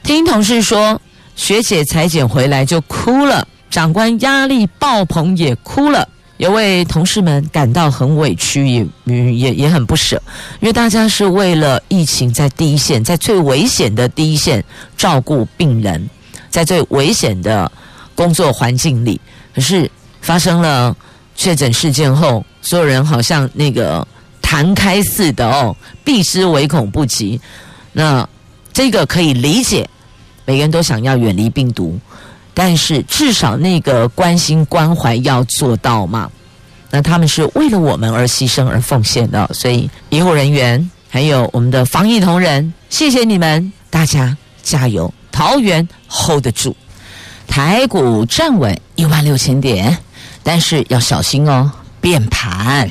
[0.02, 1.02] 听同事说，
[1.36, 8.88] 学姐裁剪回来就哭了，长官压力爆棚也哭了，有为同事们感到很委屈，也
[9.34, 10.16] 也也很不舍，
[10.62, 14.64] 因为大家是为了疫情在第一线，在最危险的第一线
[14.96, 16.10] 照顾病人，
[16.50, 17.70] 在最危险的
[18.16, 19.20] 工作环境里，
[19.54, 19.92] 可是
[20.22, 20.96] 发生了
[21.36, 24.08] 确诊事件后，所有人好像那个。”
[24.56, 27.42] 弹开似的哦，避之唯恐不及。
[27.92, 28.26] 那
[28.72, 29.86] 这个可以理解，
[30.46, 32.00] 每个人都想要远离病毒，
[32.54, 36.32] 但是至少那个关心关怀要做到嘛。
[36.90, 45.14] 那他们是为了我们而牺牲而奉献的，所以医护人员还有我们的防疫同仁，谢谢你们，大家加油！
[45.34, 46.74] 桃园 hold 得住，
[47.46, 49.98] 台股站稳一万六千点，
[50.44, 52.90] 但是要小心哦，变盘。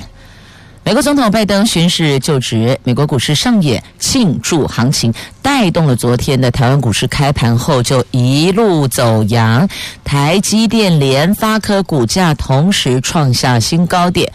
[0.86, 9.66] 美国总统拜登宣誓就职，美国股市上演庆祝行情，带动了昨天的台湾股市开盘后就一路走扬，
[10.04, 14.30] 台积电、联发科股价同时创下新高点，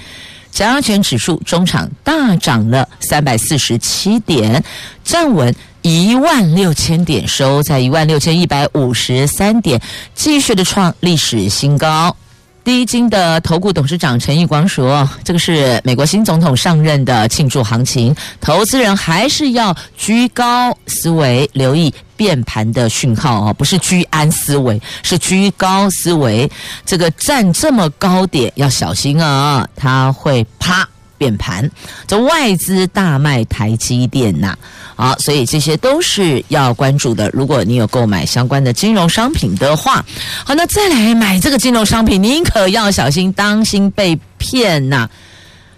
[0.49, 4.63] 加权指数中场大涨了三百四十七点，
[5.03, 9.79] 站稳一万六千点，收在一万六千一百五十三点，
[10.15, 12.15] 继续的创历史新高。
[12.63, 26.50] 第一金的投顾董事长陈义光说：“这个是美国新总统上任的庆祝行情，投资人还是要居高思维，留意变盘的讯号哦，不是居安思维，是居高思维。
[26.86, 30.88] 这个站这么高点要小心啊，它会啪。”
[31.19, 31.69] 变盘，
[32.08, 34.58] 这外资大卖台积电呐，
[34.95, 37.29] 好，所以这些都是要关注的。
[37.32, 40.03] 如果你有购买相关的金融商品的话，
[40.43, 45.08] 好，那再来买这个金融商品，您可要小心，当心被骗呐！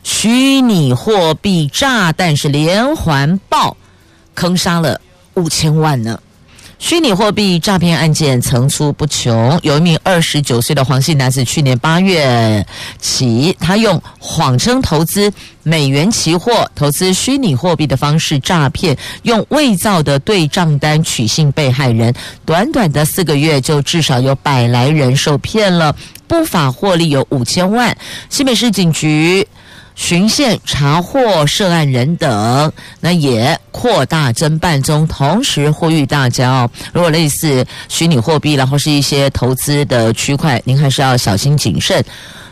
[0.03, 3.75] 虚拟货币炸弹是连环爆，
[4.33, 5.01] 坑杀了
[5.33, 6.19] 五千万呢。
[6.81, 12.65] 虚拟货币诈骗案件层出不穷，有一名二十九岁的黄姓男子，去年八月
[12.99, 22.11] 起，他用谎称投资美元期货、投资虚拟货币的方式诈骗，用伪造的对账单取信被害人，
[22.45, 25.95] 短短的四个月就至少有百来人受骗了，
[26.27, 27.95] 不法获利有五千万。
[28.27, 29.47] 新北市警局。
[29.95, 35.05] 巡线查获涉案人等，那也扩大侦办中。
[35.07, 42.03] 同时呼吁大家哦，如果类似虚拟货币，然后是一些投资的区块，您还是要小心谨慎。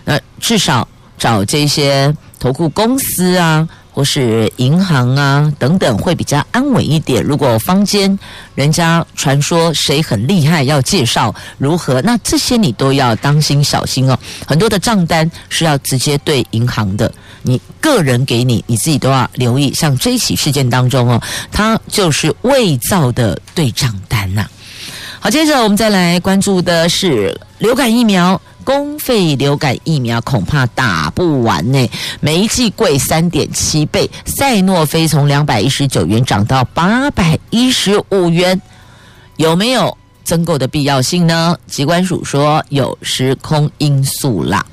[0.06, 3.68] 那至少找这些投顾公司啊。
[4.00, 7.22] 或是银行啊等等会比较安稳一点。
[7.22, 8.18] 如果坊间
[8.56, 14.18] 人家传说谁很厉害，要介绍如何，那这些你都要当心小心哦。
[14.48, 19.74] 很多的账单是要直接对银行的，你个人给你，你自己都要留意。
[19.74, 24.48] 像这一起事件当中哦，它就是伪造的对账单呐。
[25.20, 28.40] 好，接着我们再来关注的是流感疫苗。
[28.70, 38.62] 公费流感疫苗恐怕打不完呢，每一剂贵三点七倍，赛诺菲从两百一十九元涨到八百一十五元，
[39.38, 41.58] 有没有增购的必要性呢？
[41.66, 44.64] 机关署说有时空因素啦。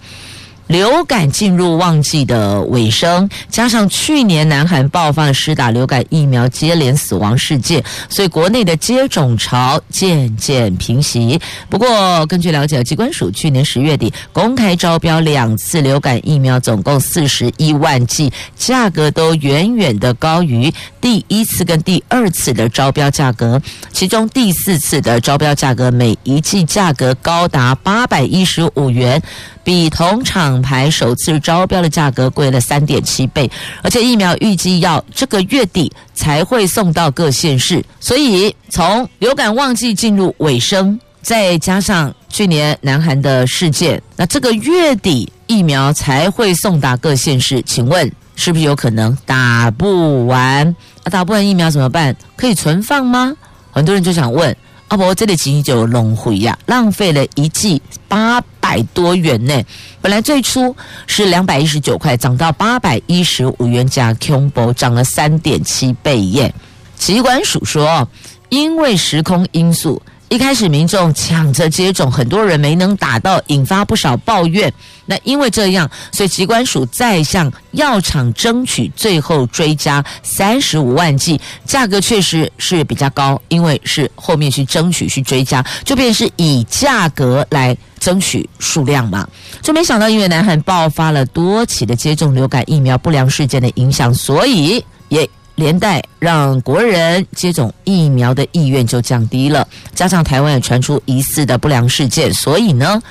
[0.66, 11.40] 流感进入旺季的尾声，加上去年南韩爆发施打流感疫苗接连死亡事件，所以国内的接种潮渐渐平息。
[11.70, 23.61] 不过，根据了解，机关署去年十月底公开招标两次流感疫苗，总共四十一万剂，价格都远远的高于第一次跟第二次的招标价格。
[23.93, 29.22] 其中第四次的招标价格，每一剂价格高达八百一十五元。
[29.67, 33.51] 比同厂牌首次招标的价格贵了三点七倍，
[33.83, 40.97] 而且疫苗预计要这个月底才会送到各县市，所以从流感旺季进入尾声。
[41.21, 50.64] 再加上去年南韩的事件，那这个月底疫苗才会送达各县市，请问是不是有可能打不完？
[51.03, 52.17] 啊，打不完疫苗怎么办？
[52.37, 53.35] 可以存放吗？
[53.73, 54.57] 很多人就想问。
[54.89, 59.62] 啊不，这里仅仅就浪费呀，浪费了一季八百多元呢。
[60.01, 60.74] 本来最初
[61.07, 66.55] 是两百一十九块，涨到八百一十五元加 c o b o 涨了三点七倍耶。
[66.97, 68.09] 疾管署说，
[68.49, 70.01] 因为时空因素。
[70.29, 74.72] 一开始民众抢着接种，很多人没能打到，引发不少抱怨。
[75.07, 89.27] 那因为这样，所以疾管署再向药厂争取，最后追加三十五万剂，价格确实是比较高，因为是后面去争取去追加，就变是以价格来争取数量嘛。
[89.62, 95.29] 就没想到，因为南韩爆发了多起的接种流感疫苗不良事件的影响，所以也。
[95.57, 103.02] 连带让国人接种疫苗的意愿就降低了，加上台湾也传出疑似的不良事件，所以呢。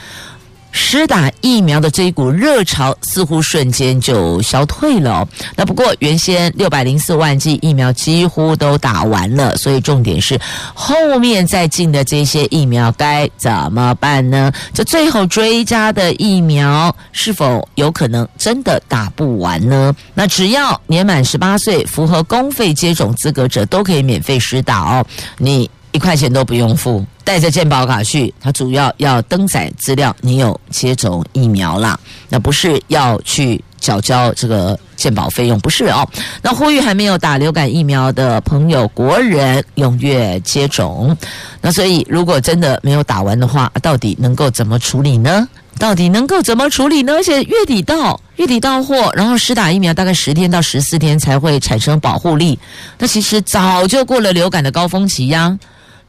[0.77, 5.25] 施打疫苗的这一股热潮似乎瞬间就消退了。
[5.55, 10.37] 那不过原先六百零四万剂疫苗几乎都打完了，所以重点是
[10.73, 14.51] 后面再进的这些疫苗该怎么办呢？
[14.73, 19.95] 这最后追加的疫苗是否有可能真的打不完呢？
[20.13, 25.05] 那只要年满十八岁、符合公费接种资格者都可以免费施打哦。
[25.37, 25.69] 你。
[25.95, 28.33] 一块钱都不用付，带着健保卡去。
[28.41, 36.05] 它主要要登载资料，你有接种疫苗啦，那不是要去缴交这个健保费用，不是哦。
[36.41, 41.15] 那呼吁还没有打流感疫苗的朋友，国人踊跃接种。
[41.61, 45.47] 那所以，如果真的没有打完的话，到底能够怎么处理呢？
[45.77, 47.13] 到底能够怎么处理呢？
[47.13, 52.57] 而且月底到，月底到货，然后施打疫苗大概十天到十四天才会产生保护力。
[52.97, 55.57] 那其实早就过了流感的高峰期呀。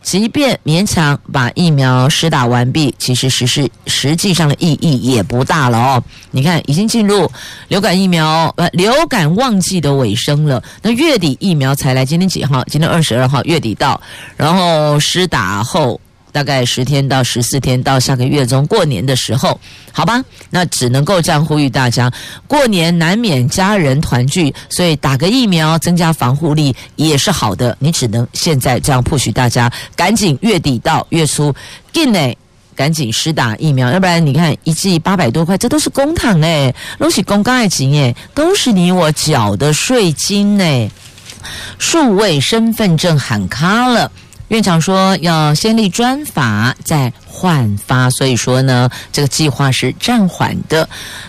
[0.07, 6.05] 即便勉强把疫苗施打完毕，其实实施实际上的意义也不大了哦。
[6.31, 7.29] 你看，已经进入
[7.67, 10.63] 流感疫苗呃流感旺季的尾声了。
[10.81, 12.63] 那月底疫苗才来，今天几号？
[12.67, 14.01] 今天二十二号，月底到，
[14.37, 16.01] 然后施打后。
[16.37, 19.59] 大概十天到十四天，到下个月中过年的时候，
[19.91, 22.13] 好吧，那只能够这样呼吁大家。
[22.47, 27.75] 过年难免家人团聚，所以打个疫苗增加防护力也是好的。
[27.81, 31.55] 你只能现在这样 push 大家，赶紧月底到月初，
[31.91, 32.37] 进内
[32.75, 40.91] 赶紧施打疫苗，要不然你看一剂八百多块，这都是公帑哎，都是公家的钱哎，都是你我缴的税金哎，
[41.79, 44.13] 数位身份证喊卡了。
[44.49, 50.89] 院长说要先立专法再换发，所以说呢，这个计划是暂缓的。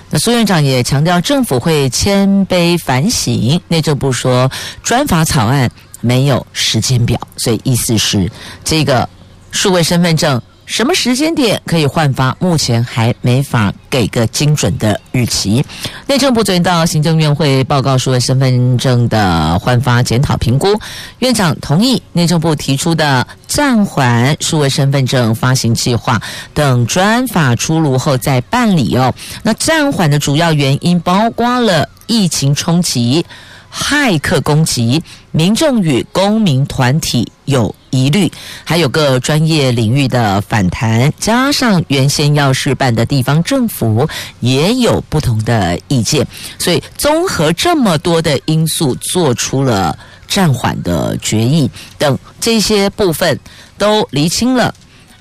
[0.09, 3.59] 那苏院长也强调，政府会谦卑反省。
[3.67, 4.51] 内政部说
[4.83, 8.31] 专法草案没有时间表，所以意思是
[8.63, 9.09] 这个
[9.51, 10.39] 数位身份证。
[10.67, 12.35] 什么时间点可以换发？
[12.39, 15.65] 目前还没法给个精准的日期。
[16.05, 20.77] 内政部昨天到行政院会报告数位身份证的换发检讨评估，
[21.19, 26.21] 院长同意内政部提出的暂缓数位身份证发行计划，
[26.53, 29.15] 等专法出炉后再办理哦。
[29.43, 33.25] 那暂缓的主要原因包括了疫情冲击。
[33.69, 38.31] 骇客攻击，民众与公民团体有疑虑，
[38.63, 44.07] 还有个专业领域的反弹，加上原先要试办的地方政府
[44.39, 46.25] 也有不同的意见，
[46.59, 51.69] 所以综合这么多的因素，做出了暂缓的决议。
[51.97, 53.39] 等这些部分
[53.77, 54.73] 都厘清了，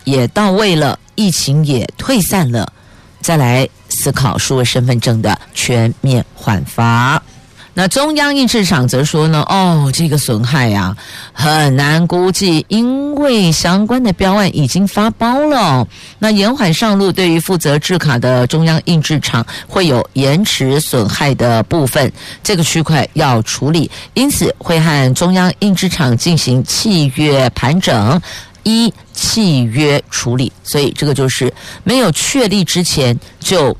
[0.05, 2.73] 也到位了，疫情也退散了，
[3.21, 7.23] 再来思考数位身份证的全面换发。
[7.79, 10.97] 那中央印制厂则说呢，哦，这个损害呀，
[11.35, 15.87] 很难估计，因为相关的标案已经发包了。
[16.18, 22.11] 那延缓上路，对于负责制卡的中央印制厂会有延迟损害的部分，
[22.43, 28.18] 这个区块要处理，因此会和中央印制厂进行契约盘整，
[28.62, 30.51] 一契约处理。
[30.64, 31.53] 所以这个就是
[31.85, 33.77] 没有确立之前就。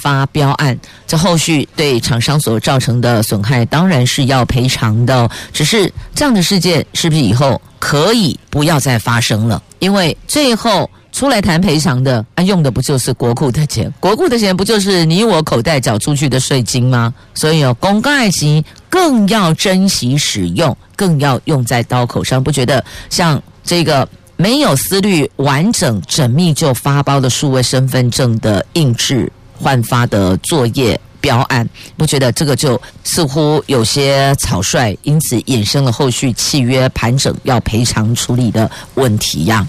[0.00, 5.30] 发标案，这后续对厂商所造成的损害当然是要赔偿的。
[5.52, 9.62] 只是这样的事件是不是以后可以不要再发生了？
[9.78, 13.92] 因为最后出来谈赔偿的，啊，用的不就是国库的钱？
[14.00, 17.12] 国库的钱不就是你我口袋缴出去的税金吗？
[17.34, 22.42] 所以哦，公共爱情更要珍惜使用，更要用在刀口上。
[22.42, 29.30] 不觉得像这个没有思虑完整缜密就发包的数位身份证的印制？
[29.62, 39.66] 焕发的作业标案，我觉得这个就似乎有些草率，因此衍生了后续契约盘整要赔偿处理的问题呀。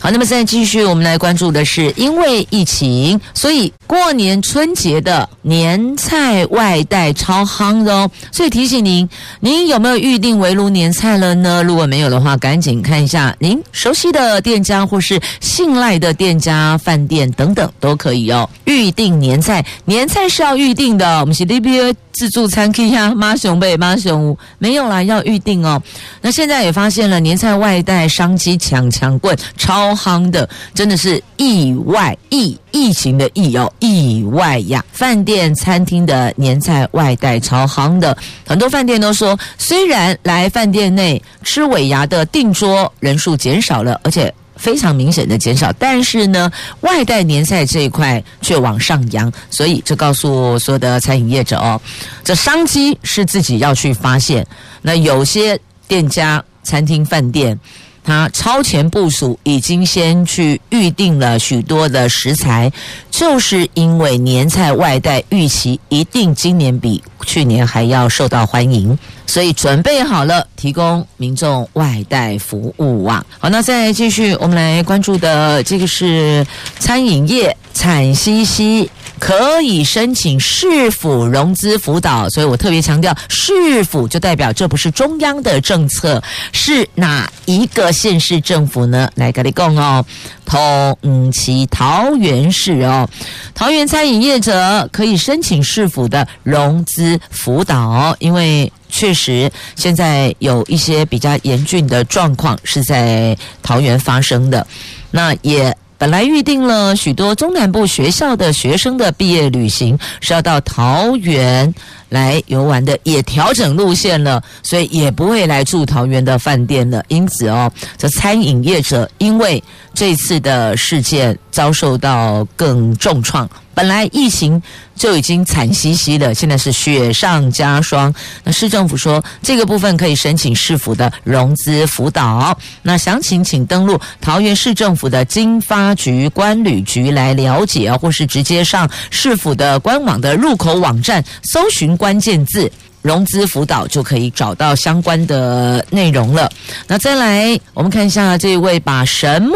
[0.00, 8.10] 好，那么现在继续，我们来关注的是，因为疫情，所以过年春节的年菜外带超夯的哦。
[8.32, 11.62] 所以提醒您，您有没有预定围炉年菜了呢？
[11.62, 18.48] 如果没有的话，赶紧看一下您熟悉的店家或是信赖的店家、饭店等等都可以哦。
[18.64, 21.20] 预定年菜，年菜是要预定定的。
[21.20, 25.80] 我们是 DBA 自助餐厅呀，妈熊贝妈熊没有啦，要预定哦。
[26.20, 34.84] 那现在也发现了年菜外带商机抢抢棍，超夯的，真的是意外疫疫情的疫哦，意外呀！
[34.92, 44.34] 饭店餐厅的年菜外带超夯的，很多饭店都说，虽然来饭店内吃尾牙的订桌人数减少了，而且。
[44.62, 46.48] 非常明显的减少，但是呢，
[46.82, 51.80] 外带年菜这一块却往上扬，所以这告诉所有的餐饮业者哦，
[52.22, 54.46] 这商机是自己要去发现。
[54.80, 55.58] 那有些
[55.88, 57.58] 店家、餐厅、饭店。
[58.04, 62.72] 他超前部署，已经先去预定了许多的食材，
[63.10, 73.24] 就是因为年菜外带预期一定今年比去年还要受到欢迎，所以准备好了提供民众外带服务啊。
[73.38, 76.44] 好，那再继续，我们来关注的这个是
[76.78, 78.90] 餐饮业惨兮兮。
[79.24, 86.20] 可以申请市府融资辅导，所以我特别强调，市府就代表这不是中央的政策，
[86.50, 89.08] 是哪一个县市政府呢？
[89.14, 90.04] 来跟你讲哦，
[90.44, 93.08] 同其桃园市哦，
[93.54, 104.66] 桃园餐饮业者可以申请市府的融资辅导，因为确实现在有一些比较严峻的状况是在桃园发生的，
[105.12, 105.72] 那也。
[106.02, 111.72] 本来预定了许多中南部学校的学生的毕业旅行是要到桃园
[112.12, 117.02] 来游玩的，也调整路线了，所以也不会来住桃园的饭店了。
[117.08, 119.62] 因此哦，这餐饮业者因为
[119.94, 123.48] 这次的事件遭受到更重创。
[123.74, 124.62] 本来疫情
[124.94, 128.14] 就已经惨兮兮的，现在是雪上加霜。
[128.44, 132.56] 那市政府说，这个部分可以申请市府的融资辅导。
[132.82, 142.68] 那详情请登录桃园市政府的经发局官旅局来了解，或是直接上市府的官网的入口网站搜寻关键字
[143.00, 146.50] “融资辅导”，就可以找到相关的内容了。
[146.88, 149.54] 那再来，我们看一下这位把神木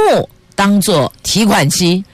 [0.54, 2.04] 当做提款机。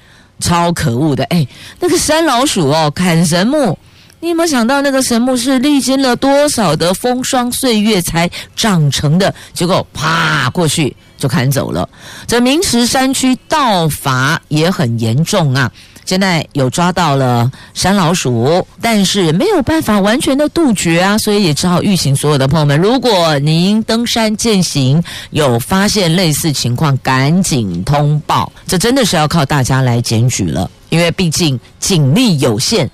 [0.40, 1.22] 超可恶的！
[1.26, 1.46] 哎，
[1.78, 3.78] 那个山老鼠哦，砍神木，
[4.18, 9.32] 你有没有想到那个神木是历经了多少的风霜岁月才长成的？
[9.52, 11.88] 结果啪过去就砍走了。
[12.26, 15.70] 这明石山区盗伐也很严重啊。
[16.04, 32.90] 现在有抓到了山老鼠，但是没有办法完全的杜绝啊，所以也只好预请所有的朋友们，如果您登山践行有发现类似情况，赶紧通报，这真的是要靠大家来检举了，因为毕竟警力有限。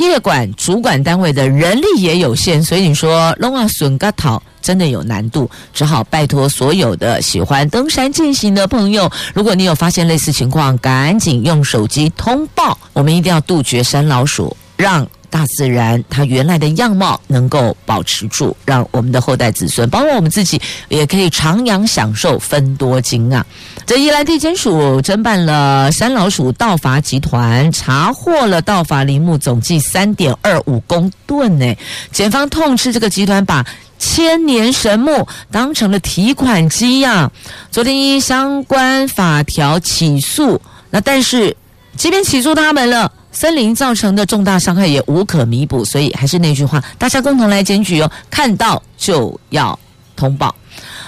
[0.00, 15.06] 业管主管单位的人力也有限，所以你说弄啊笋个头真的有难度，只好拜托所有的喜欢登山进行的朋友，如果你有发现类似情况，赶紧用手机通报，我们一定要杜绝山老鼠，让。
[15.30, 23.46] 大自然它原来的样貌能够保持住，让我们的后代子孙，包括我们自己，也可以徜徉享受分多金啊！
[23.86, 31.74] 这宜兰地检署侦办了山老鼠盗伐集团，查获了盗伐林木总计三点二五公吨呢。
[32.10, 33.64] 检方痛斥这个集团把
[33.98, 37.32] 千年神木当成了提款机呀、啊！
[37.70, 40.60] 昨天依相关法条起诉，
[40.90, 41.56] 那但是
[41.96, 43.12] 即便起诉他们了。
[43.32, 49.78] 森林造成的重大伤害也无可弥补，所以还是那句话，大家共同来检举哦，看到就要
[50.16, 50.54] 通报。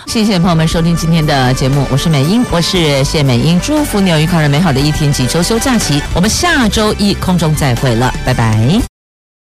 [0.07, 8.92] 谢谢朋友们收听今天的节目，我是美英，我是谢美英，祝福你有愉快而美好的一天及周休假期，我们下周一空中再会了，拜拜。